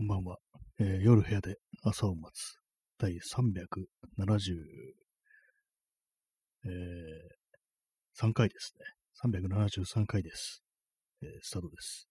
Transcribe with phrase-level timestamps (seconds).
[0.00, 0.38] こんばんは。
[0.78, 2.56] えー夜部屋で朝を待つ。
[2.98, 3.76] 第37。
[6.64, 6.68] え、
[8.18, 9.30] 3回ですね。
[9.30, 10.62] 373回です。
[11.20, 12.08] えースタートです。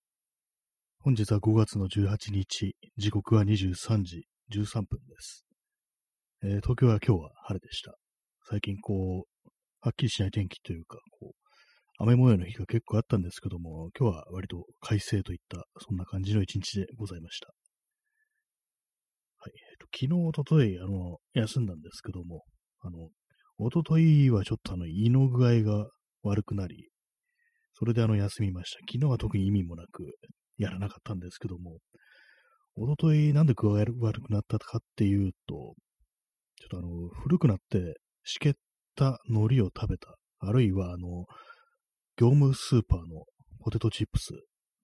[1.00, 5.44] 本日は5月の18日、時刻は23時13分です。
[6.44, 7.96] えー東京は今日は晴れでした。
[8.48, 9.48] 最近こう、
[9.80, 11.34] はっきりしない天気というか、こう、
[11.98, 17.52] 雨模様の日が結構あったんですけども、今日は割と快晴といった、そんな感じの一日でございました。
[19.92, 22.44] 昨日、おととい、あの、休んだんですけども、
[22.80, 23.08] あの、
[23.58, 25.88] おとといはちょっとあの、胃の具合が
[26.22, 26.88] 悪くなり、
[27.74, 28.78] それであの、休みました。
[28.80, 30.14] 昨日は特に意味もなく、
[30.58, 31.78] やらなかったんですけども、
[32.76, 35.74] おとといなんで具合悪くなったかっていうと、
[36.60, 38.52] ちょっとあの、古くなって、しけっ
[38.94, 40.14] た海苔を食べた。
[40.40, 41.26] あるいは、あの、
[42.16, 43.24] 業務スーパーの
[43.60, 44.34] ポテトチップス、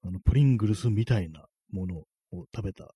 [0.02, 2.06] あの、プリングルスみたいなものを
[2.54, 2.90] 食べた。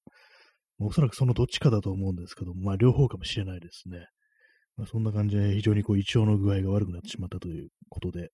[0.80, 4.06] おそらくそのどっちかだと思うんですけども、まあ両方かもしれないですね。
[4.76, 8.30] まあ、そんな感じで非常にこう胃腸の具合が悪くなってしまったということで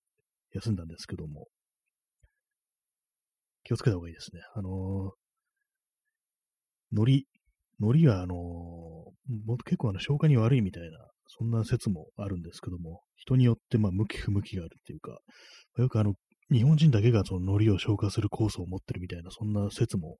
[0.54, 1.46] 休んだんですけども、
[3.64, 4.40] 気をつけた方がいいですね。
[4.54, 5.10] あのー、
[6.92, 7.24] 海苔、
[7.80, 8.96] 海苔はあのー
[9.44, 15.18] も結構あの消化に悪いみたいな、そんな説もあるんですけども、人によってまあ向き不向きがあるっていうか、
[15.78, 16.14] よくあの、
[16.52, 20.18] 日本人だけがその海苔を消化する酵素を持ってるみたいな、そんな説も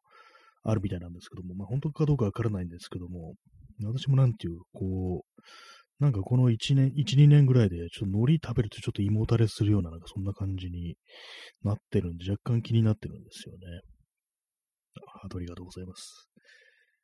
[0.69, 3.35] あるみたいなんですけども、まあ本当かどうかわからないんですけども、
[3.85, 10.97] 私もなんていう、こう、なんかこの1年、1、2年ぐらいで、ちょっと海苔食べるとちょっと胃もたれするような、なんかそんな感じに
[11.63, 13.81] なってるんで、若干気になってるんですよね。
[15.23, 16.29] ありがとうございます。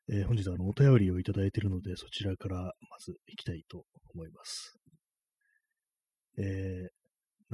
[0.09, 4.75] えー本日はあのお便りをいただいているので、そちらからまず行きたいと思います。
[6.39, 6.89] えー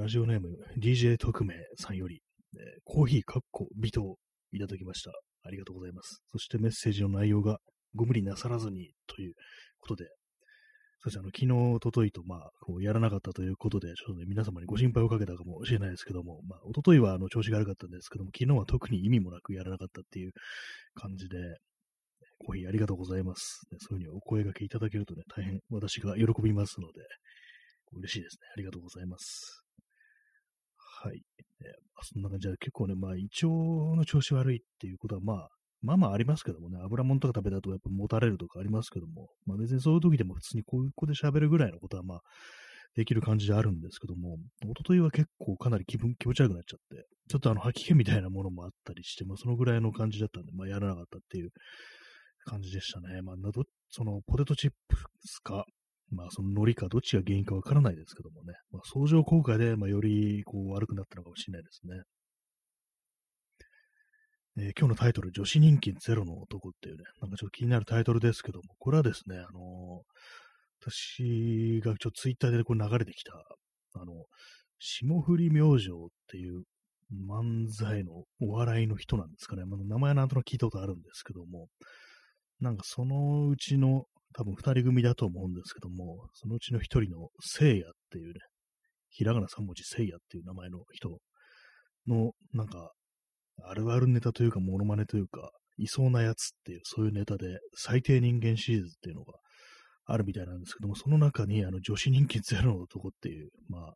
[0.01, 2.23] ラジオネーム DJ 特命さんより、
[2.55, 4.17] えーコーヒーかっこ微糖
[4.53, 5.13] いただきました。
[5.49, 6.21] ありがとうございます。
[6.31, 7.59] そしてメッセージの内容が
[7.95, 9.35] ご無理なさらずにという
[9.81, 10.07] ことで、
[11.01, 20.33] そしてあの昨日、おとといと、まあ、こうやらなかったということで、ちょっとね、皆様にご心配をかけたかもしれないですけども、まあ、おとといはあの調子が悪かったんですけども、昨日は特に意味もなくやらなかったっていう
[20.95, 21.39] 感じで、
[22.39, 23.61] コーヒーありがとうございます。
[23.79, 27.01] そういうふうにお声掛けいただけるとね、大変私が喜びますので、
[27.93, 28.49] 嬉しいですね。
[28.55, 29.63] ありがとうございます。
[30.77, 31.23] はい。
[31.61, 33.47] えーまあそんな感じで、結構ね、まあ、胃腸
[33.97, 35.49] の調子悪いっていうことは、まあ、
[35.83, 42.21] まあまあありますけどもね、油物とか食べたとやっぱもたれるとかありますけども、まあ別にそういう時でも普通にこういう子で喋るぐらいのことはまあ、
[42.95, 51.51] できる感じであるんですけども、一昨日は結構かなり気分、気持ち悪くなっちゃって、ちょっとあの吐き気みたいなものもあったりして、まあそのぐらいの感じだったんで、まあやらなかったっていう
[52.45, 53.23] 感じでしたね。
[53.23, 55.65] まあなど、そのポテトチップスか、
[56.11, 62.03] まあその海苔かどっちが原因かわからないですけどもね、まあ相乗効果で、まあよりこう悪くなったのかもしれないですね。
[64.61, 70.39] えー今日のタイトル、女子人気ゼロの男っていうね、なんかちょっと気になるタイトルですけども、これはですね、あのー
[70.81, 73.33] 私がちょっとツイッターでこう流れてきた、
[73.95, 74.13] あの、
[74.79, 75.91] 霜降り明星っ
[76.29, 76.63] ていう
[77.29, 79.65] 漫才のお笑いの人なんですかね。
[79.65, 81.67] まあ、名前はなんとなく聞いたことあるんですけども、
[82.61, 84.05] なんかそのうちの
[84.35, 88.41] 多分二人組だと思うんですけども、そのうちの一人の聖夜っていうね、
[89.11, 91.19] ひらがな三文字聖夜っていう名前の人
[92.07, 92.93] の、なんか、
[93.65, 99.35] あるあるネタというか、モノマネというか、いそうなやつっていう、そういうネタで、最低人間シリーズっていうのが
[100.07, 103.95] あるみたいなんですけども、その中に、あの、女子人気ゼロの男っていう、まあ、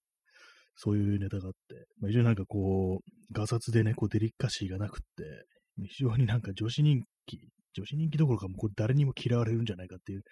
[0.77, 1.59] そういうネタがあって、
[2.01, 5.47] まあ、非常になんかこう、ガサツでね、こう、デリカシーがなくって、
[5.89, 7.03] 非常になんか女子人、
[7.75, 10.23] 女子人気どころかもうこれ誰にも嫌われるんじゃないかっていう、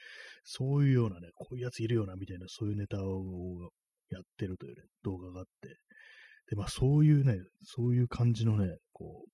[0.45, 3.71] そういうようなね、こういうやついるよな、みたいな、そういうネタを
[4.11, 5.69] やってるというね、動画があって、
[6.51, 9.31] で、まあそういうね、そういう感じのね、こう、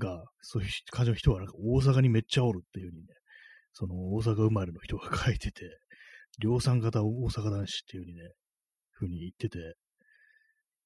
[0.00, 3.14] が、そういう感じの人はなんか大阪にめっちゃおるっていう風にね、
[3.72, 5.78] その大阪生まれの人が書いてて、
[6.40, 8.30] 量産型大阪男子っていう風にね、
[8.94, 9.58] 風に言ってて、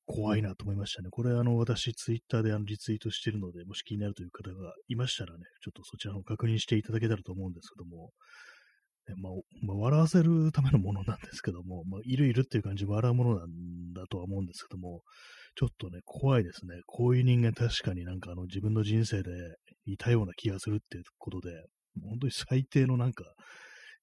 [0.06, 1.09] 怖いなと思いましたね。
[1.10, 8.10] これあの、私ツイッターであのリツイートしてるので、もし気になるという方がいましたらね、ちょっとそちらの確認していただけたらと思うんですけども、
[9.09, 13.48] ねまあ、まあ、笑わせるためのものなんですけども、まあ、いるいるっていう感じで笑うものなん
[13.95, 15.03] だとは思うんですけども、
[15.56, 16.80] ちょっとね、怖いですね。
[16.86, 19.30] こういう人間確かになんかあの自分の人生で
[19.86, 21.50] いたような気がするっていうことで、
[22.03, 23.24] 本当に最低のなんか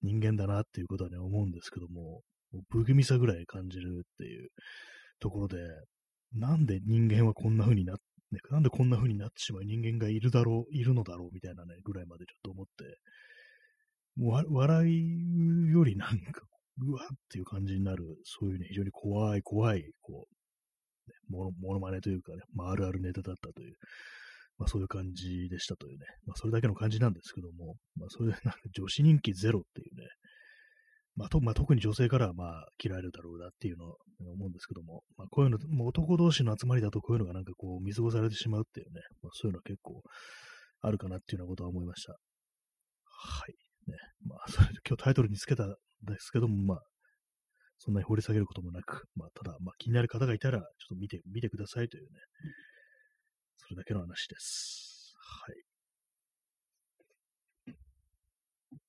[0.02, 2.22] 人間だなっていうことはね、思うんですけども、
[2.52, 4.50] も不気味さぐらい感じるっていう
[5.22, 5.58] ところで、
[6.34, 7.98] なんで人間はこんな風になっ、
[8.50, 12.98] なんでこんな風になってしまう人間がいるだろう、いるのだろうみたいなね、ぐらいまでちょっと思って、
[14.18, 16.42] もうわ笑いよりなんか、
[16.80, 23.76] うわっていう感じになる、そういうね、非常に怖い、怖い、こう、ね、もの、ものまねというかね、まあ、あるあるネタだったという、
[24.58, 30.08] まあそういう感じでしたというね、まあそれだけの感じなんですけども、まあそれでなんか女子人気ゼロっていうね、
[31.16, 40.02] まあ、とまあ、特に女性からはまあ嫌われるだろうなっていうのを思うんですけども、まあ、こういうの、もう男同士の集まりだとこういうのがなんかこう見過ごされてしまうっていうね、まあ、そういうのは結構
[40.82, 42.14] あるかなっていうようなことは思いました。
[42.14, 42.18] は
[43.48, 43.54] い。
[43.92, 43.98] ね。
[44.26, 45.76] まあ、それで今日タイトルにつけたんで
[46.20, 46.82] すけども、まあ、
[47.78, 52.10] そんなに掘り下げることもなく、まあ、ただ、まあ、気になる方がいたら、ちょっと見て、見てくださいというね、
[53.58, 55.14] それだけの話です。
[55.18, 55.56] はい。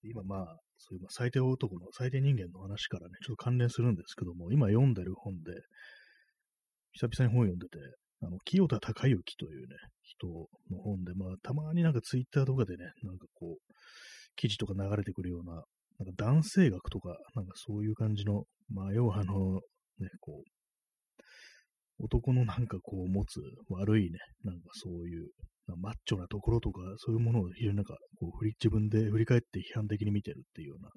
[0.05, 5.53] 今まあ、そういう最低男の、最低人間の話からね、ちょっと関連するんですけども、今読んでる本で、
[6.93, 7.79] 久々に本読んでて、
[8.21, 10.27] あの、清田隆之というね、人
[10.71, 13.75] の本で、まあ、たまになんかツイッターとかでね、なんかこう、
[14.37, 15.59] 記事とか流れてくるような、な
[16.11, 19.61] んか男性学とか、なんかそういう感じの、まあ、要はあの、
[19.99, 20.62] ね、こう、
[21.99, 25.29] 男のなんかこう持つ悪いね、なんかそういう、
[25.77, 30.91] マッチョなところとか、そういうものを非常になんかこう振り、自分で振り返って批判的に見てるっていうような、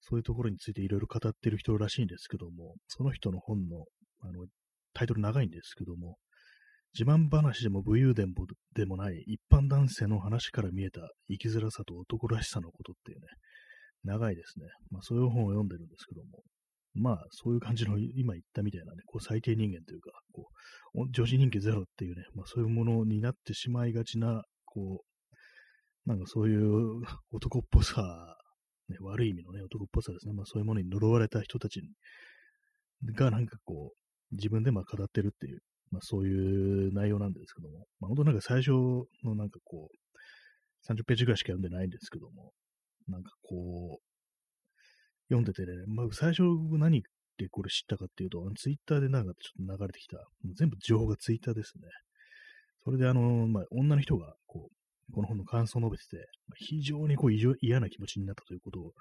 [0.00, 3.84] そういうところについていろいろ語ってる人らしいんですけども、その人の本の、
[4.20, 4.46] あの、
[4.94, 6.16] タイトル長いんですけども、
[6.98, 8.34] 自慢話でも武勇伝
[8.74, 11.00] でもない一般男性の話から見えた
[11.30, 13.26] 生きづらさと男らしさのことっていうね、
[14.04, 14.66] 長いですね。
[14.90, 16.42] まあそういう本を読んでるんですけども、
[16.94, 20.48] まあそういう感じの 今言ったみたいなね、こう最低人間というか、こ
[20.94, 25.04] う、女子人気ゼロっていうね、まあそういうものになってしまいがちな、こ
[26.06, 27.00] う、なんかそういう
[27.30, 28.36] 男っぽさ、
[28.88, 30.34] ね、悪い意味のね、男っぽさですね。
[30.34, 31.80] まあそういうものに呪われた人たち
[33.14, 35.60] がなんかこう、自分でまあ語ってるっていう
[35.92, 38.70] まあ、そういう内容なんですけども、まあ、本当なんか最初
[39.22, 42.52] のなんかこう、30ページぐらいしか読んでないんですけども、
[43.08, 44.11] なんかこう、
[45.32, 46.42] 読んでてね、まあ、最初
[46.78, 47.02] 何
[47.38, 50.18] でこれ知ったかっていうと、ツイッターでなんかちょっと流れてきた、
[50.56, 51.88] 全部情報がツイッターですね。
[52.84, 56.26] それであの、まあ、女の人がこう、この本の感想を述べてて、
[56.56, 58.92] 非常にこう嫌な気持ちになったということを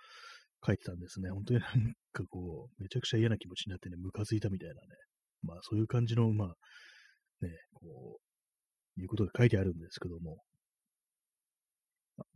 [0.65, 1.29] 書いてたんですね。
[1.29, 4.79] 本当になんかこう、めちゃくちゃ嫌な気持ちになってね、ムカついたみたいなね、
[5.43, 6.47] まあそういう感じの、まあ、
[7.41, 8.19] ね、こ
[8.97, 10.37] う、いうことが書いてあるんですけども、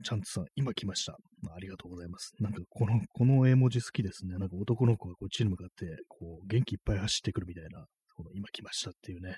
[0.03, 1.13] チャンツさん、今来ました。
[1.49, 2.33] あ、ありがとうございます。
[2.39, 4.37] なんか、この、この絵文字好きですね。
[4.37, 7.85] なんか男の子がこっちに向かって、こう、元気いっぱい走ってくるみたいな、
[8.15, 9.37] この今来ましたっていうね。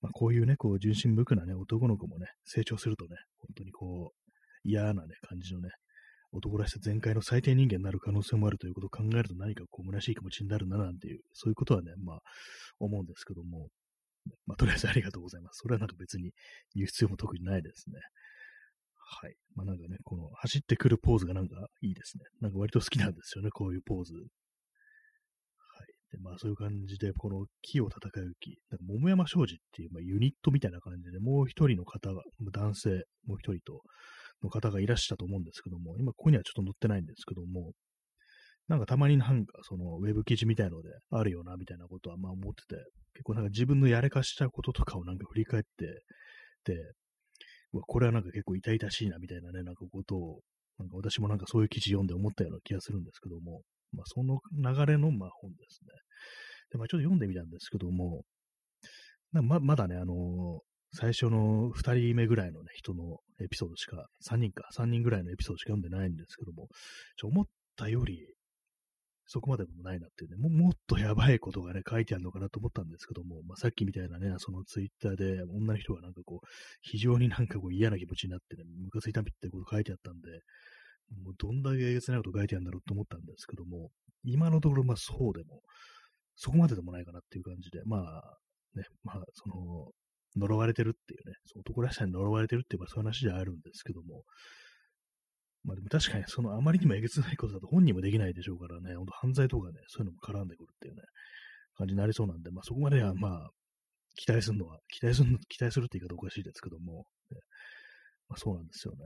[0.00, 5.70] まあ、こういうね、こう、純真無垢なね、男の子もね、成長するとね、本当にこう、嫌なね、感じのね、
[6.32, 12.18] 男らしさ全開の最低人間になる可能性もあるということを考えると何かこう、虚しい気持ちになるな、なんていう、そういうことはね、まあ、
[12.78, 13.68] 思うんですけども、
[14.46, 15.60] まあ、とりあえずありがとうございます。
[15.62, 16.32] それはなんか別に
[16.74, 18.00] 言う必要も特にないですね。
[19.08, 19.34] はい。
[19.54, 22.24] まあなんかね、この走ってくるポーズがなんかいいですね。
[22.40, 24.14] なんか割と好きなんですよね、こういうポーズ。
[24.14, 24.24] はい。
[26.10, 32.22] で、まあそういう感じで、この木を戦う木、なんか桃山商事っていう、まあ、ユニットみたいな感じで、もう一人の方が、
[32.52, 33.82] 男性、もう一人と、
[34.42, 37.72] の方がいらっしゃったと思うんですけども、今ここにはちょっと載ってないんですけども、
[38.68, 42.82] なんかたまになんかそのウェブ記事みたいのであるよなみたいなことはまあ思ってて、
[43.14, 46.02] 結構なんか自分のやれかしたこととかをなんか振り返って、
[46.64, 46.74] で、
[47.82, 50.40] これはなんか結構痛々しいなみたいなね、なんかことを、
[50.78, 53.62] なんか私もなんかそういう記事読んで思ったような気がするんですけども、
[53.92, 55.90] まあその流れのまあ本ですね。
[56.70, 58.22] で、まあちょっと読んでみたんですけども、
[59.32, 60.58] ままだね、あのー、
[60.92, 66.68] 最初の2人目ぐらいのね、人のエピソードしか、3人か、3人ぐらいのエピソードしか読んでないんですけども、
[67.16, 67.44] ちょ思っ
[67.76, 68.26] たより、
[69.26, 76.46] そこまでもないなっていうね、ももっとやばいことがね、書いてあるのかなと思ったんですけども、まあ、さっきみたいなね、そのツイッターで女の人がなんかこう、
[76.80, 80.30] 非常になんかこう嫌な気持ちになってね、ムカついたみってこと書いてあったんで、
[81.22, 83.90] もうどんだけえげつないこと書いてあるんだろうと思ったんですけども、
[84.24, 85.60] 今のところまあそうでも、
[86.36, 88.22] そこまででもないかなっていう感じで、まあ、
[88.76, 89.90] ね、まあ、その、
[90.36, 94.22] 呪われてるっていうね、その男らしさに呪われてるっていうそういう話ではあるんですけども、
[95.66, 101.02] まあでも確かにそのあまりにもえげつないことだと本人もできないでしょうからね、本当犯罪とかね、そういうのも絡んでくるっていうね、
[101.76, 103.50] 感じになりそうなんで、まあそこまではまあ、
[104.14, 107.38] 期待するのは、期待する、期待するって言い方おかしいですけども、ね、
[108.28, 108.98] まあそうなんですよね。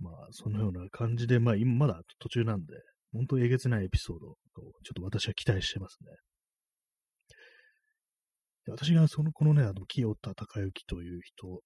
[0.00, 2.74] まあそのような感じで、まあ今まだ途中なんで、
[3.12, 4.34] 本当えげつないエピソードを
[4.82, 6.10] ちょっと私は期待してますね。
[8.66, 11.60] で私がその、このね、あの、清田隆之という人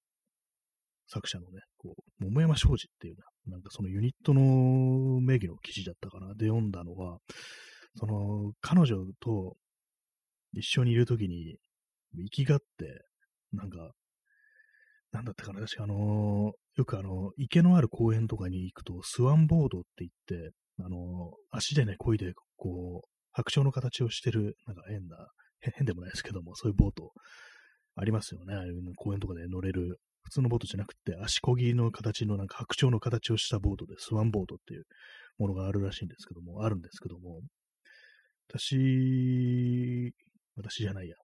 [1.07, 7.17] 作者のね、こう、桃山商事っていうな、なんかそのユニットの名義の記事だったかな、で読んだのは、
[7.95, 9.55] その、彼女と
[10.53, 11.57] 一緒にいるときに、
[12.15, 13.05] 生きがって、
[13.51, 13.91] なんか、
[15.11, 25.27] なんだったかな、私、あの、よくあの、池のある公園とかに行くと、スワンボードって言って、あの、足でね、漕いで、こう、白鳥の形をしてる、なんか変な、
[25.59, 27.11] 変でもないですけども、そういうボート
[27.95, 28.55] ありますよね。
[28.95, 34.83] 公園とかで乗れる普通のボートじゃなくて、足漕ぎの形のなんか白鳥の形をしたボートで、スワンボートっていう
[35.37, 37.41] ものがあるらしいんですけども、あるんですけども、
[38.49, 40.13] 私、
[40.55, 41.15] 私じゃないや。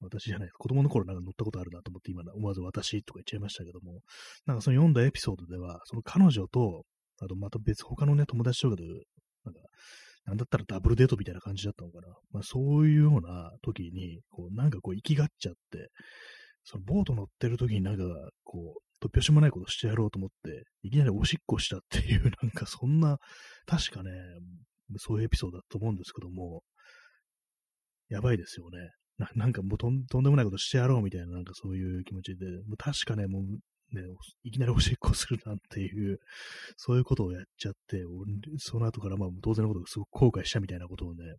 [0.00, 0.50] 私じゃない。
[0.50, 4.00] 子供の頃なんか乗ったことあるなと思って今思わず私とか言っちゃいましたけども、
[4.46, 6.84] なんかその読んだエピソードでは、その彼女と、
[7.20, 8.82] あとまた別他のね、友達とかで、
[9.44, 9.60] なんか、
[10.24, 12.08] なんだったらダブルデートみたいな感じだったのかな。
[12.32, 15.88] まあそういうような時に、こうなんかこう生きがっちゃって、
[16.64, 18.04] そのボート乗ってる時になんか
[18.44, 23.18] こう、突拍子もないことしてやろうと思って、いきなりおしっこしたっていう、 なんかそんな、
[23.66, 24.10] 確かね、
[24.96, 26.62] そういうエピソードだと思うんですけども、
[28.08, 28.90] やばいですよね。
[29.18, 33.42] ななんかもうとんとんでもないことしてやろうみたいな、なんかそういう気持ちで、もう確かね、もう
[33.94, 34.02] ね、
[34.42, 36.18] いきなりおしっこするなんていう、
[36.76, 38.02] そういうことをやっちゃって、
[38.58, 41.36] その後からまあ当然のことすごく後悔したみたいなことをね、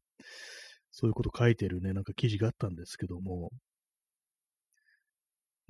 [0.92, 3.50] そういうこと書いてるね、なんか記事があったんですけども、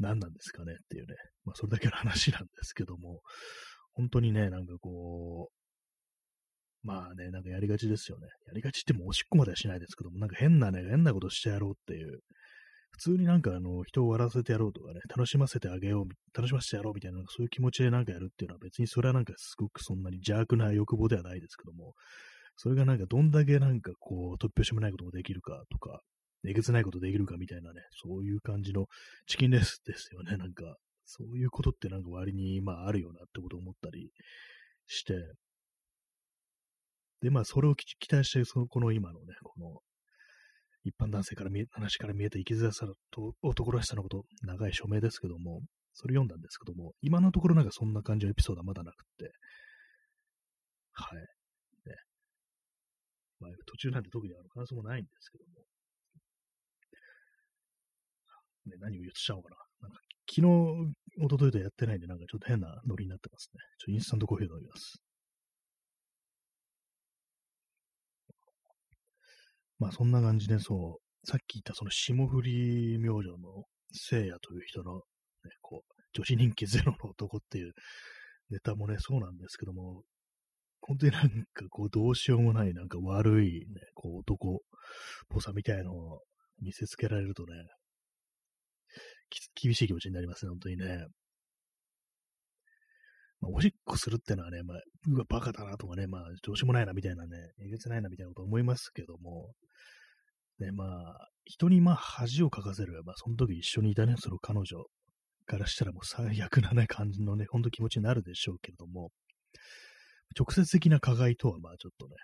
[0.04, 3.22] 何なんですかねっていうね、まあそれだけの話なんですけども、
[3.94, 8.28] 本当にね、なんかこう、まあね、なんかやりがちですよね。
[8.48, 12.20] やりがちってもおしっこまではしないですけども、なんか変なね、変なことしてやろうっていう、
[12.92, 16.06] 普通になんかあの、人を笑わせてやろうとかね、楽しませてあげよう、
[16.36, 21.94] 楽しませてやろうみたいな、そういう気持ちでなんかやるっていうのは別にそれはなんかすごくそんなに邪悪な欲望ではないですけども、
[22.58, 26.02] それがなんかどんだけなんかこう、突拍子もないこともできるかとか、
[26.46, 28.88] えげつないことできるかみたいなね、そういう感じの
[29.28, 30.78] チキンレースですよね、 なんか。
[31.06, 34.12] そういうことってなんか割に、まああるよなってことを思ったり
[34.88, 35.34] して、
[37.22, 39.80] で、まあ、それを期待して、その、この今のね、この、
[40.84, 45.62] 一般男性から見え、話から見えた生きづらさと男らしさのこと、長い署名ですけども、
[45.94, 49.32] それ読んだんですけども、今のところなんかそんな感じのエピソードはまだなくって、
[50.92, 51.18] はい。
[51.18, 51.96] ね。
[53.40, 55.63] まあ、途中なんて特にあの感想もないんですけども、
[58.66, 59.58] ね、何を言っちゃおうかな。
[59.82, 60.48] なんか昨日、
[61.18, 63.60] 一昨日とやってないんで、なんかちょっと変なノリになってますね。
[63.78, 65.02] ちょインスタントコーヒー飲みます。
[69.80, 75.02] まあそんな感じで、そう、さっき言ったその霜降り明星の聖夜という人の、ね、
[75.62, 77.74] こう、女子人気ゼロの男っていう
[78.50, 80.04] ネタもね、そうなんですけども、
[80.82, 84.60] 本当になんかこう、どうしようもない、なんか悪いね、こう、男っ
[85.30, 86.22] ぽさみたいのを
[86.62, 87.54] 見せつけられるとね、
[89.56, 91.06] 厳しい気持ちになりますね、本当にね。
[93.42, 99.52] まあ、おしっこするってのはね、まあ、うわ、バカだなとかね、まあ、どうしようもないなみたいなね、えげつないなみたいなこと思いますけども、
[100.60, 104.86] ね、まあ、人にまあ恥をかかせる、まあ、その時一緒にいたね、その彼女
[105.46, 109.12] からしたらもう最悪なね、感じのね、ほんと気持ちになるでしょうけれども、
[110.38, 112.16] 直接的な加害とはまあちょっとね、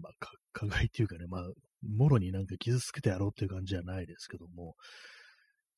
[0.00, 0.12] まあ、
[0.52, 1.42] 加害っていうかね、まあ、
[1.82, 4.74] もろになんか傷つけてやろうっていう感じじゃないですけども、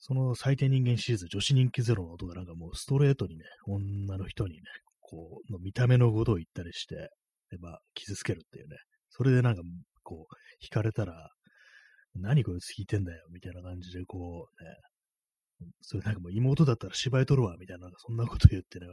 [0.01, 4.63] その最低人間シリーズ、女子人気ゼロの音がなんかもうストレートにね、女の人にね、
[5.01, 7.11] こう、の見た目のことを言ったりして、
[7.51, 8.77] で、まあ、傷つけるっていうね。
[9.11, 9.63] それでなんか、
[10.03, 11.31] こう、惹かれたら、
[12.15, 18.87] 何こいつ弾いてんだよ、みたいな感じで、こう、ね、それなんかもう妹だったら芝居撮るわ、みたいな、そんなこと言ってね、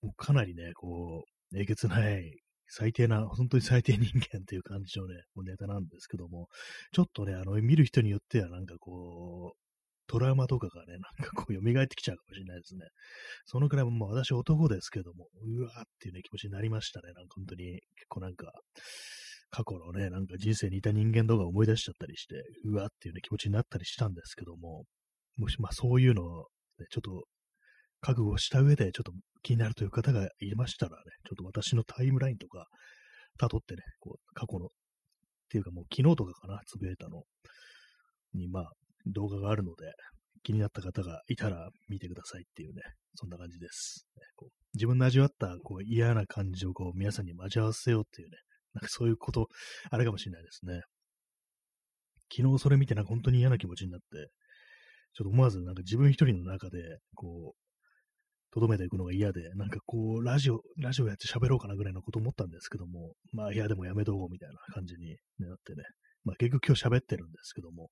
[0.00, 6.48] もうかなりね、こう、えげつない、最低な、本当に最低人間っていう感じのね、もうネタなんですけども、
[6.92, 9.61] ちょっとね、あの、見る人によってはなんかこう、
[10.06, 12.86] トラウマとかがね、なんかこう蘇ってきちゃうかもしれないですね。
[13.46, 17.12] そのくらいもう私男ですけども、うわーっていうね、気持ちになりましたね。
[17.12, 18.52] なんか本当に、結構なんか、
[19.50, 24.84] 過去のね、なんか人生にいた人間とか思い出しちゃったりして、うわーっていうね、気持ちになったりしたんですけども、
[25.36, 27.24] もし、まあそういうのを、ね、ちょっと、
[28.00, 32.66] 覚悟した上で、ちょっと気になるという方がいましたらね、ちょっと私のタイムラインとか、
[33.40, 34.68] 辿ってね、こう、過去の、っ
[35.48, 37.22] ていうかもう昨日とかかな、つぶやいたの
[38.34, 38.72] に、まあ、
[39.06, 39.92] 動画があるので、
[40.42, 42.82] 気になった方がいたら見てくださいっていうね、
[43.14, 44.06] そんな感じです。
[44.36, 48.36] こう自分の味わったこう嫌な感じをこう皆さんに交わせようっていうね、
[48.74, 49.48] なんかそういうこと、
[49.90, 50.80] あれかもしれないですね。
[52.34, 54.06] 昨日それ見てなんか本当に嫌な気持ちになって、
[55.14, 56.78] ちょっと思わずなんか自分一人の中で、
[57.14, 65.82] こう、とどめていくのが嫌で、なんかこう、ラジオ、ラジオやって喋ろうかなぐらいのこと思ったんですけども、まあ、いや、でもやめとこうみたいな感じになってね、
[66.24, 67.90] まあ結局今日喋ってるんですけども、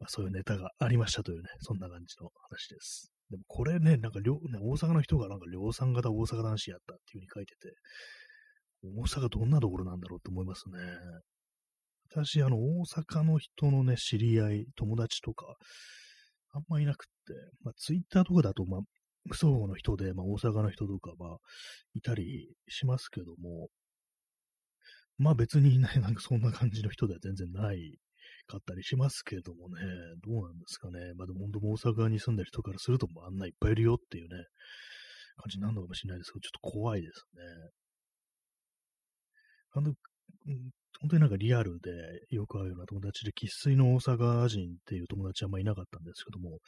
[0.00, 3.12] まあ、そういうネタがありましたというね、そんな感じの話です。
[3.30, 4.30] でもこれね、なんかね、
[4.60, 7.74] 大阪の人がなんか量産型大阪男子やったっていう風に書いてて、
[8.82, 10.78] 大阪どんなところなんだろうと思いますね。
[12.10, 15.54] 私、あの、大阪の人のね、知り合い、友達とか、
[16.52, 18.80] あんまいなくって、まあ、ツイッターとかだと、まあ、
[19.26, 21.38] 無双の人で、まあ、大阪の人とかは、
[21.94, 23.68] いたりしますけども、
[25.18, 27.98] まあ別にね、なんかそんな感じの人では全然ない
[28.46, 29.82] かったりしますけどもね、
[30.24, 31.12] どうなんですかね。
[31.16, 34.44] まあでも本当大阪に住んでる人からすると、もうあんないっぱいいるよっていうね、
[35.36, 37.42] 感じになるのかもしれないですけど、ちょっと怖いですね。
[39.72, 39.94] あの、
[41.00, 41.90] 本当になんかリアルで
[42.30, 46.58] よく会うような友達で、生粋の大阪人っていう友達はあんまいなかったんですけども、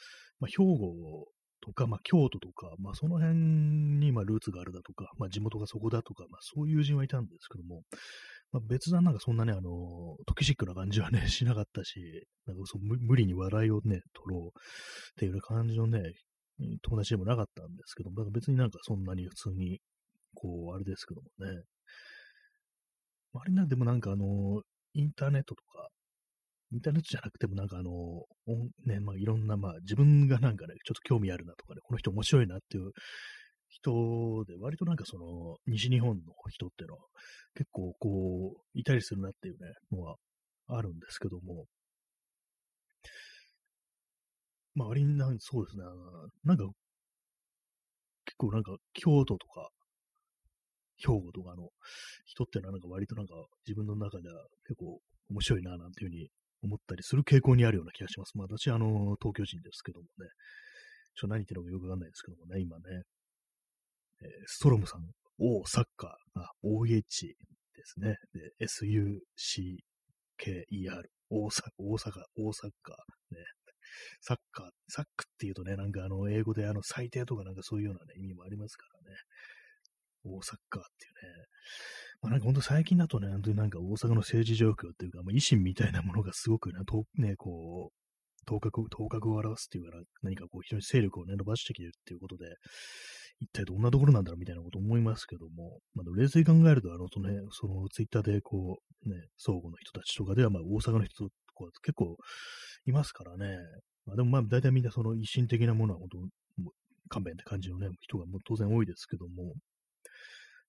[0.41, 1.29] まあ、兵庫
[1.61, 3.35] とか、まあ、京都とか、まあ、その辺
[4.00, 7.83] にまあルーツがあるだとか、まあ、地元がそこだとか、まあ、そういう友人はいたんですけども、
[8.52, 14.62] まあ、別段なんかそんなね、あの、トキシックな感じはね、 しなかったし、なんかそう無理に笑いをね、取ろうっ
[15.16, 16.12] ていう感じのね、
[16.82, 19.80] 友達でもなかったんですけども、別になんかそんなに普通に、
[20.35, 21.62] こう、あれですけどもね。
[23.35, 25.88] あれなんでもなんかあの、インターネットとか、
[26.73, 27.90] インターネットじゃなくてもなんかあの、
[28.85, 32.92] ね、まあいろんなまあ自分がなんかね、ちょっと興味あるなとかね、この人面白いなっていう
[33.82, 37.00] 人で、割となんかその、西日本の人ってのは
[37.54, 40.16] 結構こう、いたりするなっていうね、のは
[40.68, 41.66] あるんですけども、
[44.74, 45.84] まあ、割になんそうですね、
[46.44, 46.64] なんか、
[48.24, 49.68] 結構なんか、京都とか、
[50.98, 51.68] 兵庫とかの
[52.26, 53.34] 人ってのはなんか割となんか
[53.66, 56.28] 自分の中では結構面白いななんていうふうに
[56.62, 58.38] 思ったりする傾向にあるような気がします。
[58.38, 60.30] まあ私、あの、東京人ですけどもね、
[61.14, 63.02] ちょっと何言ってるのかよくわかんないですけどもね、今ね、
[64.25, 65.02] え、ストロムさん、
[65.38, 67.35] O サッカー、あ、OH
[67.75, 68.17] ですね。
[68.33, 69.19] で、SUCKER、
[71.31, 73.45] 大阪、大阪、大サッカー、ね。
[74.21, 79.17] サッカー、サックっていうとね、なんかあの、英語であの、最低とかなんかそういうようなね、意味もありますからね。
[80.25, 81.47] 大サッカーっていうね。
[82.21, 92.47] まあなんか本当最近だとね、本当になんか大阪の政治状況っていうか、まあ、維新みたいなものがすごくね、とねこう、頭角、頭角を表すっていうか何かこう非常に勢力をね、伸ばしてきてるっていうことで、
[93.42, 101.32] 一体どんなところなんだろうみたいなこと思いますけども、まあ、冷静に考えると、あの、とね、そのツイッターでこう、ね、相互の人たちとかでは、まあ大阪の人とか
[101.82, 102.16] 結構
[102.87, 103.56] いますからね。
[104.06, 106.18] まあでもまあ大体みんなその一心的なものは本当、
[107.08, 109.54] 勘弁って感じのね、人がもう当然多いですけども、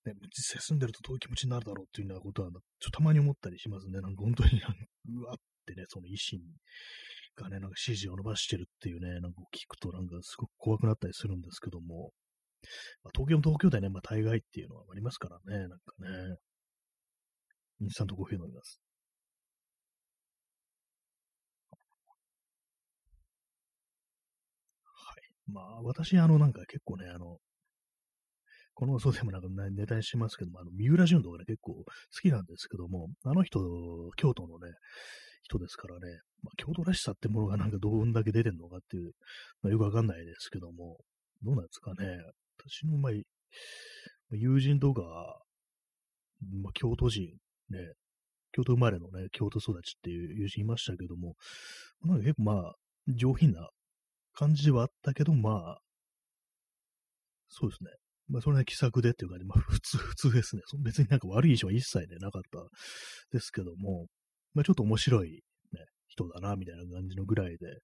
[0.04, 4.00] ね、実際住んでるとどういう気持ちになるだろうっていうようなことは、ちょっとたまに思ったりしますね。
[4.00, 6.40] なんか本当にうわってね、その維新
[7.36, 12.10] がね、なんか支持を伸ばしてるっていうね、なんか聞くとなんかすごく怖くなったりするんですけども、
[13.02, 16.38] まあ、東京も東京でね、まあ大概っていうのはありますからね、なんかね、
[17.80, 18.80] インスタントコーヒー飲みます。
[24.82, 25.52] はい。
[25.52, 27.38] まあ、私、あの、なんか結構ね、あの、
[28.74, 31.84] この放送でもなんかネタにしますけども、あの、三浦淳とかね、結構好
[32.20, 33.60] きなんですけども、あの人、
[34.16, 34.72] 京都のね、
[35.42, 36.00] 人ですからね、
[36.42, 39.12] まあ、京都らしさってものがなんかどんだけ出てんのかっていう、
[39.62, 40.98] まあ、よくわかんないですけども、
[41.42, 42.06] どうなんですかね。
[42.58, 43.12] 私の、まあ、
[44.30, 45.02] 友人とか、
[46.62, 47.28] まあ、京都人、
[47.70, 47.78] ね、
[48.52, 51.34] 京都生まれのね、京都育ちっていう友人いましたけども、
[52.04, 52.74] なんか結構まあ、
[53.08, 53.68] 上品な
[54.32, 55.78] 感じではあったけど、まあ、
[57.48, 57.90] そうですね。
[58.28, 60.62] まあ、それは気さくでっていうか、ね、まあ、普通、 普通ですね。
[60.82, 62.58] 別になんか悪い印象は一切ね、なかった
[63.30, 64.06] ですけども、
[64.54, 67.78] まあ、ちょっと面白い、ね、人だな、みたいな感じのぐらいで、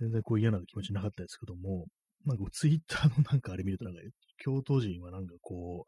[0.00, 1.86] 全然こう嫌な気持ちなかったですけども、
[2.24, 4.00] なんかツイッターのなんかあれ見ると、なんか、
[4.38, 5.86] 京都人はなんかこ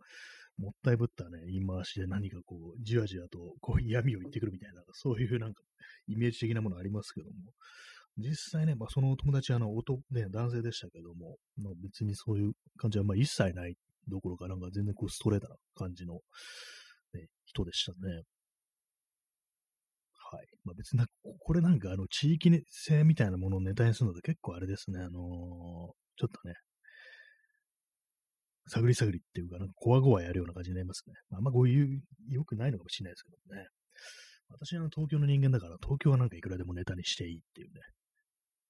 [0.58, 5.62] う、もったいぶったね、言い回しで何かこう、じわじわとこう嫌味を言ってくるみたいな、そういうなんか、
[6.08, 7.52] イメージ的なものありますけども、
[8.18, 13.76] 実際ね、まあ、その友達、あの、男、ね、男性でしたけども、まあ、別にそういう感じは、まあ、一切ない
[14.08, 16.14] どころか、なんか全然こう、ストレートな感じの、
[17.12, 18.22] ね、人でしたね。
[20.30, 20.46] はい。
[20.64, 21.06] まあ、別にな、
[21.38, 25.92] これなんか、あの、地域性みたいなものをネタにするので結構あれですね、あのー、ちょ
[26.26, 26.54] っとね、
[28.68, 31.14] 探り探りっていうか、なんか、こわごわやるような感じになりますね。
[31.30, 33.68] まあ、んまこういう、良くないのかもしれないですけどね。
[34.48, 37.80] 私は東京の人間だから、東京はなんかいくらでもネタにしていいっていうね、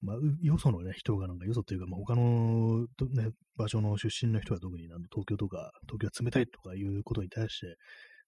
[0.01, 7.75] まあ、よそのね、人がなんか、よそっていうか、まあ、他の、ね、場所の出身の人が特になん東京とか、東京は冷たいとかいうことに対して、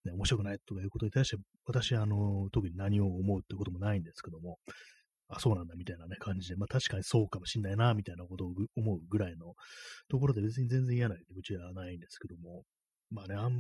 [0.05, 4.57] ね、面白くないとかいうことに対して、私、あの、特に何を思うってこともないんですけども、
[5.27, 9.53] あ、そうなんだみたいなね、感じで、まあ確かにそうかもしんないな、みたいなことを思うぐらいの
[10.09, 12.63] ところで別に全然嫌な気持ちはないんですけども、
[13.11, 13.53] まあね、あん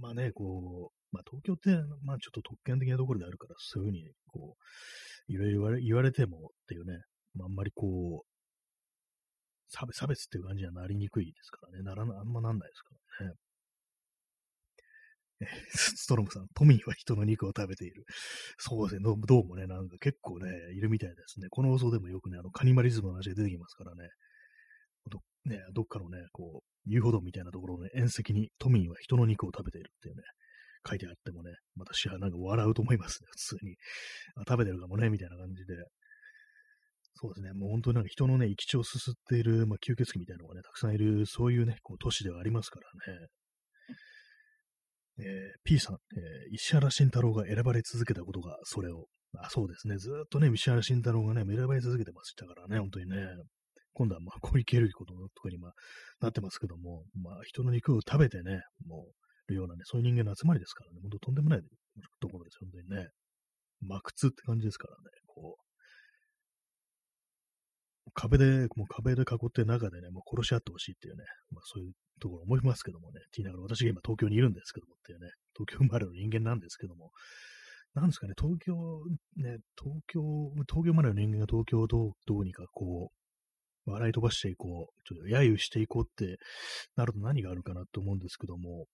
[0.00, 1.70] まね、こう、まあ東京って、
[2.02, 4.56] まあちょっと特権的なところであるから、そういうふうに、こ
[5.28, 6.98] う、いろいろ言われ言われてもっていうね、
[7.34, 8.34] まあ、あんまりこう、
[9.70, 11.82] 差別っていう感じにはなりにくいですからね。
[11.82, 13.34] ならあんまなんないですからね。
[15.68, 18.04] ストロムさん、トミーは人の肉を食べている。
[18.58, 19.40] そうですねど。
[19.40, 21.48] うもね、なんか結構ね、いるみたいですね。
[21.50, 24.08] この放送でもよくね、あの、カニマリズムの話が出てきますからね。
[25.10, 30.22] どねどっかのね、こう、遊歩道みたいなところの、縁石にトミーは人の肉を食べているっていうね、
[30.88, 33.76] 書いてあってもね、私はなんか笑うと思いますね、普通に。
[34.36, 35.74] あ食べてるかもね、みたいな感じで。
[37.16, 43.26] そうですね、もう本当になんか人のね、生き血をすすっている、まあ、吸血鬼みたいなのがね、たくさんいる、そういうね、こう都市ではありますからね。
[45.18, 45.24] えー、
[45.64, 49.06] P さん、えー、石原慎太郎が選ばれ続けたことが、それを。
[49.36, 49.98] あ、そうですね。
[49.98, 53.16] ずっとね、石原慎太郎がね、選ばれ続けてましたからね、本当にね。
[53.92, 55.72] 今度はまあ、小池百合子とかにまあ、
[56.20, 59.12] なってますけども、まあ、人の肉を食べてね、もう、
[59.48, 61.60] るようなね、そういう人間の集まりですからね、本当とんでもない
[62.20, 63.08] ところです本当にね。
[63.82, 65.64] 真靴って感じですからね、こう。
[68.14, 77.10] 壁で、もう壁で囲って中でね、もう殺し合ってほしいっていうね、まあそういうところ思いますけどもね、って言いながら私が今東京にいるんですけどもっていうね、東京生まれの人間なんですけども、
[77.94, 78.74] なんですかね、東京、
[79.36, 80.20] ね、東京、
[80.66, 83.10] 東京生まれの人間が東京をどうどうにかこ
[83.86, 86.38] う、笑い飛ばしていこう、ちょっと揶揄していこうって
[86.96, 88.86] なると何があるかなと思うんですけども、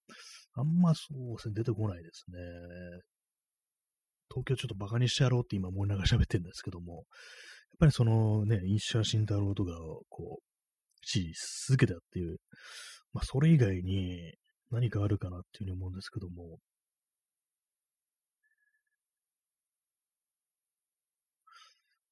[0.55, 2.39] あんまそうですね、出てこないですね。
[4.29, 7.05] 東京ちょっと馬鹿にしてやろうって今思いながら喋ってるんですけども、やっ
[7.79, 10.43] ぱりそのね、石原慎太郎とかをこう、
[11.03, 12.37] 支持し続けたっていう、
[13.13, 14.35] まあそれ以外に
[14.71, 16.59] 何かあるかなっていうふうに思うんですけども、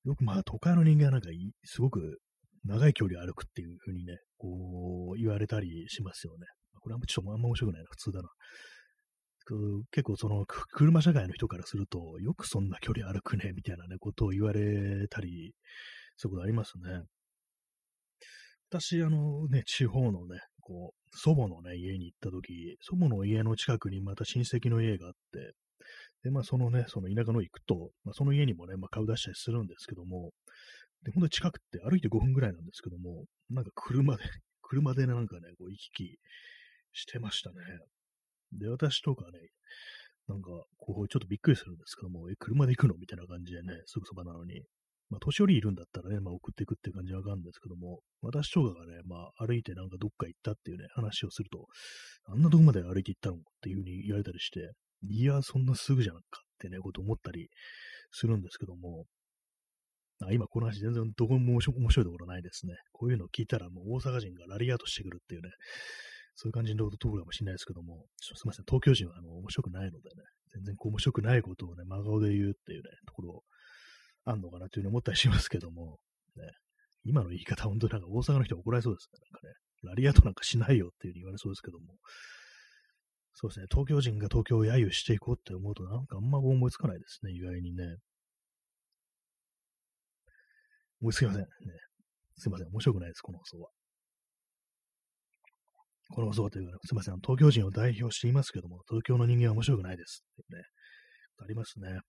[0.04, 1.28] よくまあ都会の人間はなんか
[1.64, 2.18] すごく
[2.64, 6.46] 長い距離歩くっていうふうにね、こう言われたりしますよね。
[6.80, 8.28] これはちょっとあんま面白くないな、普通だな。
[9.92, 15.54] 結構その車社会の人からすると、よくそんな距離歩くね、みたいなね、ことを言われたり、
[16.16, 17.02] そういうことありますね。
[18.70, 25.54] 私、あのね、地方のね、こう、祖母のね、家に行った時、祖母の家の近くにまた親戚の家があって、
[26.22, 30.30] で、まあ、そのね、その田舎の行くと、まあ、その家にもね、まあ、顔出したりするんですけども、
[31.04, 34.22] で、ほんと近くって歩いて5分ぐらいなんですけども、なんか車で、
[34.60, 36.18] 車でなんかね、こう行き来
[36.92, 37.56] してましたね。
[38.52, 39.38] で、私とかね、
[40.28, 42.94] なんか、こう、ちょっとびっくりするんですけども、え、車で行くの？
[42.96, 44.62] みたいな感じでね、すぐそばなのに。
[45.10, 51.66] まあ、年寄りいるんだったらね、まあ、送っていくっていう感じはわかるんですけども、私とかがね、まあ、歩いてなんかどっか行ったっていうね、話をすると、
[52.26, 54.72] あんなとこまで歩いて行ったのっていうふうに言われたりして、
[55.08, 56.22] いや、そんなすぐじゃんかっ
[56.58, 57.48] てね、こと思ったり
[58.10, 59.06] するんですけども、
[60.20, 62.74] あ今この話全然どこも面白いところないですね。
[62.92, 65.50] こういうのを聞いたらもう大阪人がラリアートしてくるっていうね、
[66.34, 70.22] そういう感じのところかもしれないですけども、すみません、東京人はあの面白くないのでね、
[70.54, 73.42] 全然こう面白くないことをね、真顔で言うっていうね、ところ
[74.30, 75.98] あんのかなというふうに思ったりしますけども、
[76.36, 76.50] ね、
[77.04, 79.18] 今の言い方、本当になんか大阪の人怒られそうですね。
[79.32, 81.96] なんかね、ラリアートなんかしないよっていうふうに言われそうですけども、
[83.34, 87.96] そうですね、東京人が東京を揶揄していこうって思うと、なんかあんま思いつかないですね、意外にね。
[91.00, 91.42] もうすいません。
[91.42, 91.46] ね、
[92.36, 93.70] すいません、面白くないです、この放送は。
[96.10, 100.64] この放送はというか、ね、すいません、東京人を代表していますけども、東京の人間は面白くないですっていうね、
[101.38, 102.00] ありますね。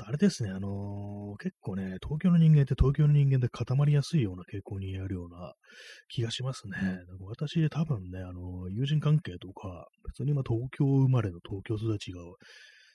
[0.00, 5.52] あと、あれですね、あのー、結構ね、東京の人間って東京の人間で固まりやすいような傾向にあるような
[6.08, 6.76] 気がしますね。
[6.78, 12.20] なんか私、多分ね、あのー、友人関係とか、別に今東京生まれの東京育ちが、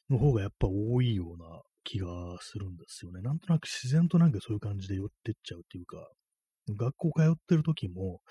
[0.09, 2.07] の方がやっぱ多いような気が
[2.41, 3.21] するんですよね。
[3.21, 5.97] なんとなく自然となんかそういう感じで寄ってっちゃうっていうか、
[6.69, 8.21] 学校通ってる時も、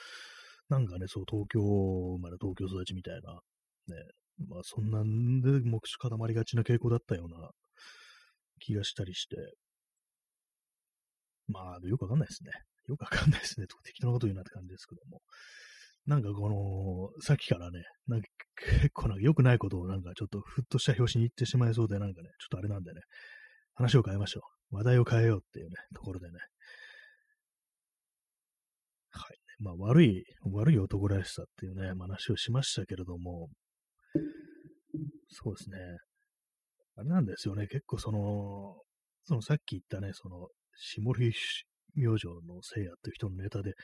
[0.69, 3.33] なんかね、そう、東京生まれ東京育ちみたいな、
[3.89, 4.03] ね、
[4.49, 7.51] まあそんなんで目視固まりがちな傾向だったような
[8.65, 9.37] 気がしたりして、
[11.49, 12.51] まあ、よくわかんないですね。
[12.89, 13.67] よくわかんないですね。
[13.67, 15.21] と適当なこと言うなって感じですけども。
[16.07, 16.49] なんかこ
[17.17, 18.29] の、さっきからね、なんか
[18.83, 23.01] 結構なんか良くないことをなんかちょっとふっとした表紙に言ってしまいそうで、なんかね、ちょっとあれなんでね、
[23.75, 24.77] 話を変えましょう。
[24.77, 26.39] 話題を変えようっていうね、ところでね。
[29.11, 29.39] はい。
[29.59, 33.49] まあ悪い、悪い男らしさっていうね、話をしましたけれども、
[35.29, 35.79] そうですね。
[36.97, 38.77] あれなんですよね、結構その、
[39.25, 41.33] そのさっき言ったね、その、下り
[41.97, 43.75] 明星の聖夜っていう人のネタで、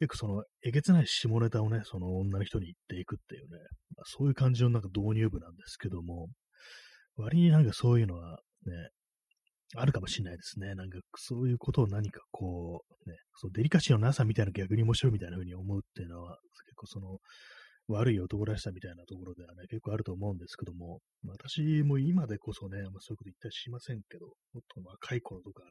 [0.00, 3.58] 結構その、えげつない下ネタをね、その女の人に言っていくっていうね、
[3.96, 6.28] まあ、そういう感じのなんか導入部なんですけども、
[7.16, 8.90] 割になんかそういうのはね、
[9.76, 10.74] あるかもしれないですね。
[10.74, 17.18] なんかそういうことを何かこう、ね、そうデリカシーのなさみたいな逆に面白いみたいな風に思うっていうのは、結構その、
[17.88, 25.70] 悪い男らしさみたいなところではね、結構あると思うんですけども、私も今でこそね、まあ、そういうこと言ったりしませんけど、もっと若い頃とかね、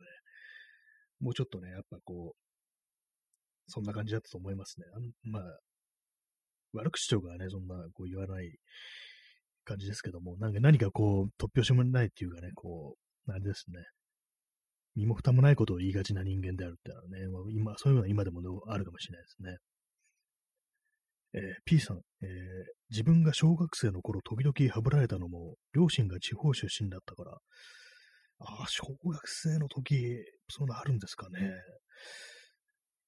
[1.19, 4.85] もうちょっとね、やっぱこう、そんな感じだったと思いますね。
[4.95, 5.43] あまあ、
[6.73, 8.51] 悪口とかはね、そんなこう言わない
[9.63, 12.95] 感じですけども、なんか何かこう、突拍子もないっていうかね、こ
[13.27, 13.83] う、あれですね。
[14.95, 19.57] 身も蓋もないことを言いがちな人間であるっていうのはね、まあ、今、そういうのは今でもあるかもしれないですね。
[21.37, 22.29] えー、P さん、えー、
[22.89, 27.37] 自分が小学生の頃時々はぶられたのも、両親が地方出身だったから、
[28.39, 29.95] ああ、小学生の時、
[30.49, 31.51] そういうのあるんですかね。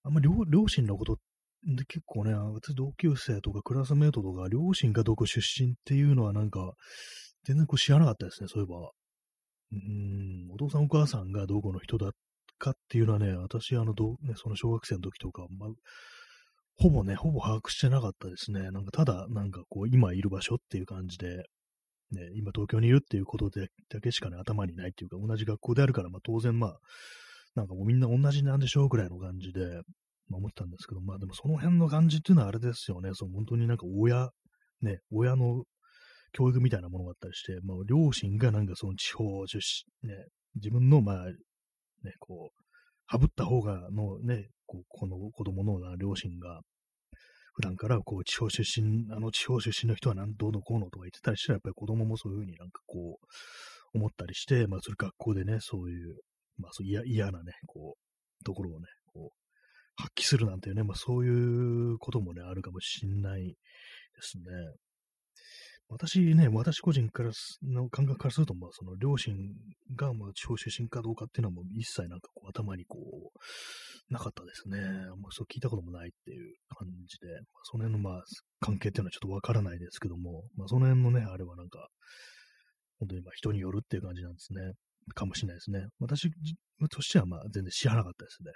[0.03, 1.17] あんまり両親のこと
[1.63, 6.73] で結構ね、私同級生とかクラスメートとか、両親がどこ出身っていうのはなんか、
[7.43, 8.91] 全然こう知らなかったですね、そういえば。
[9.71, 12.11] うん、お父さんお母さんがどこの人だ
[12.57, 15.67] かっていうのはね、私、あの、どね、その小学生の時とか、ま、
[16.81, 18.71] ほぼね、ほぼ把握してなかったですね。
[18.71, 21.43] なんかただ、なんかこう、今いる場所っていう感じで、
[22.11, 26.79] ね、今東京にいるっていうことでだけしかね、頭にないっていうか、同じ学校であるから、まあ当然まあ、
[27.55, 29.81] なんかもうみんな同じなんでしょうぐらいの感じで、
[30.29, 34.29] まあ、思ったんですけど、まあでもその辺の感じっていうのはあれですよね、その本当になんか親、
[34.81, 35.65] ね、親の
[36.31, 39.59] 教育みたいなものがあったりして、まあ両親がなんかその地方出
[40.03, 40.15] 身、ね、
[40.55, 41.33] 自分のまあ、ね、
[42.19, 42.68] こう、
[43.17, 46.61] ぶった方がのね、ここの子供の両親が、
[47.53, 56.15] 普段からこう地方出身、あの地方出身の人は何どうのこうのとか言ってたりしたら、やっぱり子供もそういうふうになんかこう、思ったりして、まあそれ学校でね、そういう、
[56.57, 63.55] まあそう嫌嫌なね、こう、ところをね、こう、発揮するなんていうね、まあそういうこともね、あるかもしんないで
[64.21, 64.43] すね。
[65.91, 67.31] 私ね、私個人から
[67.63, 69.35] の感覚からすると、まあ、その両親
[69.95, 74.77] が、まあ、地方出身かどうかっていうのはもう一切なんかこう頭にこう、なかったですね。
[74.79, 78.23] あんまそう聞いたこともないっていう感じで、まあ、その辺のまあ、
[78.59, 81.87] 関係っていうのはちょっとわからないですけども、まあ、その辺のね、あれはなんか、
[82.99, 84.73] 本当にまあ人によるっていう感じなんですね。
[85.15, 85.87] かもしれないですね。
[85.99, 86.29] 私
[86.91, 88.51] としてはまあ全然知らなかったですね。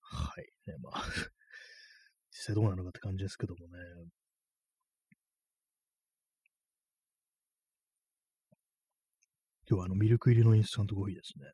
[0.00, 0.70] はい。
[0.70, 1.04] ね、まあ
[2.32, 3.78] 実際どうなのかって感じですけどもね。
[9.70, 11.44] 今日はあのミルク入りのインスタントコーヒーですね。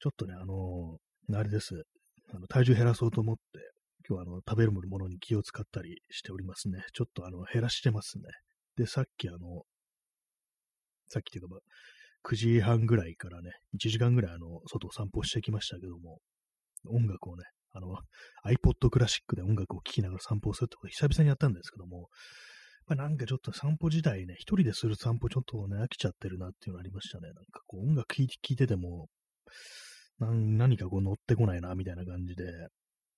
[0.00, 1.84] ちょっとね、あのー、あれです。
[2.34, 3.42] あの体重減らそうと思って、
[4.08, 6.84] 今日はあの食べるものに気を使ったりしておりますね。
[6.92, 8.24] ちょっとあの減らしてますね。
[8.76, 9.62] で、さっきあの、
[11.06, 11.58] さっきというか、ま
[12.28, 16.18] 9時半ぐらいからね、1時間ぐらいあの、外を散歩してきましたけども、
[16.88, 17.96] 音楽をね、あの、
[18.44, 22.08] iPod クラシックで音楽を聴きながら散歩するってこと久々にやったんですけども、
[22.86, 27.28] ぱなんかちょっと散歩自体ね、一人でする散歩ちょっとね、飽きちゃってるなっていうのありましたね。
[27.28, 29.08] なんかこう音楽聴いてても、
[30.18, 32.44] 何かこう乗ってこないな、みたいな感じで、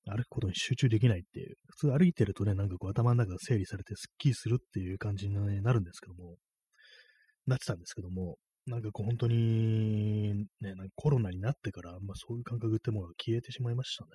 [0.06, 1.56] 歩くことに集中できないっていう。
[1.68, 6.36] 普通歩いてるとね、なんかこう頭の中が整理されてスッキリするっていう感じになるんですけども、
[7.46, 14.10] なってたんですけども、なんかこう本当に、ね、なんかコロナになってから、まあそういう感覚ってものが消えてしまいましたね。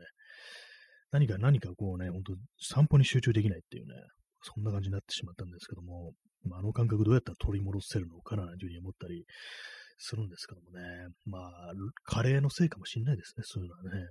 [1.12, 3.94] 何か何かこうね、本当散歩に集中できないっていうね、
[4.44, 6.14] そんな感じになってしまったんですけども、
[6.46, 9.26] まあ、あの感覚どうやったら取り戻せるのかなというふうに思ったり
[9.98, 14.08] するんですけどもね、まあ、カレーのせいかもしれないですね、そういうのはね。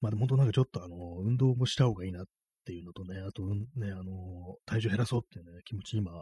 [0.00, 2.24] まあ、でも本当なんかちょっとあの、運動もした方がいいなっ
[2.64, 3.42] ていうのとね、あと、
[3.80, 6.12] ね、あの、体重減らそうっていうね、気持ちに今、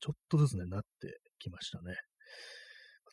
[0.00, 1.94] ちょっとずつね、なってきましたね。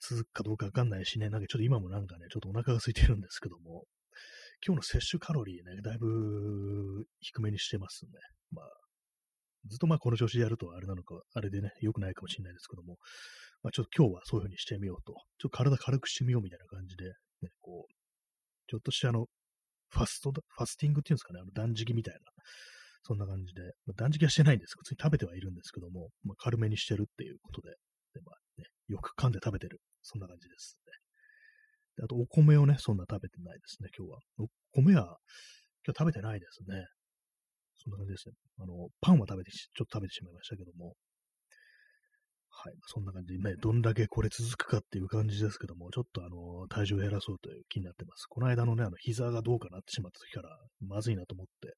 [0.01, 3.85] 続くかどうかわかんないしね、なんかちょっと今もなんかね、ちょっとお腹が空いてるんですけども、
[4.65, 8.11] 今日の摂取カロリーね、だいぶ低めにしてますね。
[9.67, 12.97] ずっとまあこの調子でやるとあれなのか、あれでね、良くないかもしれないですけども、
[13.63, 17.05] まあちょっと今日はそういう風にしてみようと、ちょっと体軽くしてみようみたいな感じで、
[17.41, 17.93] ね、こう、
[18.67, 19.27] ちょっとしてあの、
[19.89, 22.19] ファスト、ファスティングっていうんですかね、あの断食みたいな、
[23.03, 27.71] そんな感じで、まあ、断食はしてないんです普通に食べてはいるんですけども、まあ、軽めにしてるっていうことで、
[28.13, 30.77] でまあね、よく噛んで食べてる、そんな感じです
[31.99, 32.05] ね。
[32.05, 34.19] あと、お米をね、そんな食べてないですね、今日は。
[34.39, 35.17] お米は、
[35.85, 36.85] 今日食べてないですね。
[37.83, 38.35] そんな感じですね。
[38.59, 40.93] あの、パンは食べて、ちょっと食べてしまいましたけども。
[42.53, 42.73] はい。
[42.85, 48.27] そんな感じでね、どんだけこれ続くかっていう感じですけども、ちょっとあの、体重を減らそうという気になってます。
[48.27, 51.73] この間のね、あの、膝がどうかなってしまった時から、まずいなと思って。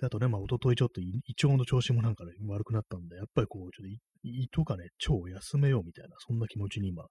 [0.00, 7.04] で、あとね、まあ、おとといちょっと胃腸の調子もなんかね、悪くなったんで、やっぱりこう、ちょっと胃とかね、腸を休めようみたいな、そんな気持ちに今、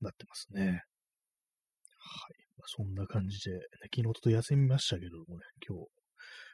[0.00, 0.64] なってますね。
[0.64, 0.80] はい。
[2.56, 3.60] まあ、そんな感じで、ね、
[3.94, 5.86] 昨日と休みましたけどもね、今日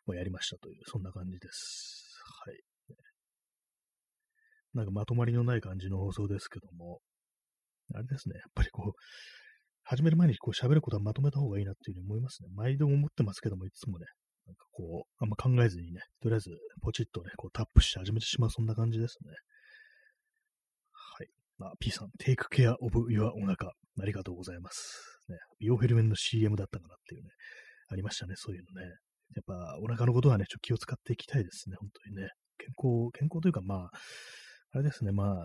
[0.06, 2.20] もやりましたという、そんな感じです。
[2.46, 2.60] はい。
[4.74, 7.00] なんかまとまりのない感じの放送ですけども、
[7.94, 9.00] あれですね、やっぱりこう、
[9.84, 12.48] 始める前にこう喋ることはまとめた方がいいなっていうふうに思いますね。
[12.54, 14.06] 毎度思ってますけども、いつもね、
[14.46, 16.50] なんかこう、あんま考えずにね、とりあえず
[16.82, 19.30] ポチッとね、こうタップして始めてしまう、そんな感じですね。
[20.92, 21.28] はい。
[21.58, 23.70] まあ、P さん、Take care of your お腹。
[23.70, 25.20] ありがとうございます。
[25.28, 27.30] ね、ビオフェルメンの CM だったかなっていうね、
[27.88, 28.92] ありましたね、そういうのね。
[29.34, 32.30] やっぱお腹のことはね、ちょっと気を使っていきたいですね、本当にね。
[32.58, 33.90] 健康、健康というかまあ、
[34.72, 35.36] あれですね、まあ、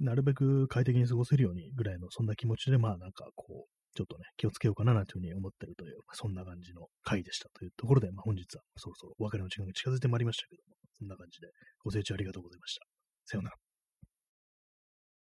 [0.00, 11.48] なるべく快適に過ごせるようにぐらいの、そんな気持ちで、まあなんかこう、ちょっとね、気をつけようかななんていうふうに思ってるという、まあ、そんな感じの回でしたというところで、まあ本日はそろそろお別れの時間が近づいてまいりましたけども、そんな感じで
[11.82, 12.86] ご清聴ありがとうございました。
[13.26, 13.67] さようなら。